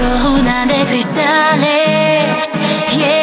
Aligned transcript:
Go 0.00 0.42
down 0.42 0.68
the 0.68 0.86
crystals, 0.86 2.56
yeah. 2.96 3.19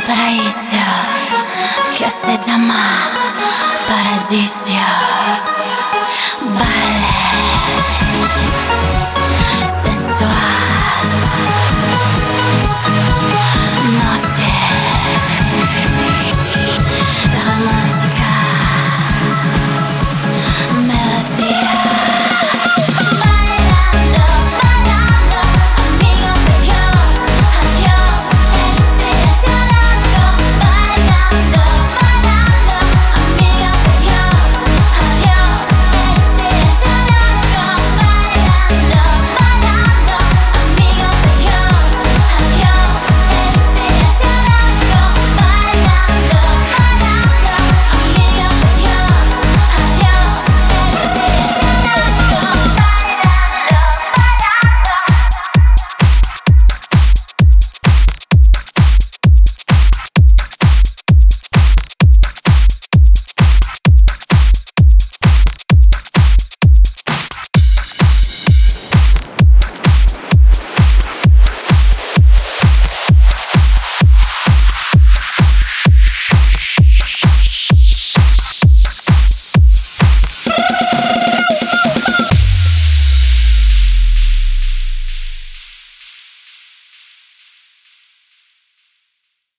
Paraíso 0.00 0.76
que 1.98 2.08
se 2.08 2.38
llama 2.46 3.00
Paradiso. 3.88 4.72
Vale. 6.40 7.31